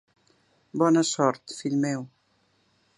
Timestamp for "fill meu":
1.59-2.05